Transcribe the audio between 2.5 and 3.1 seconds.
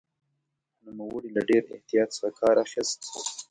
اخیست.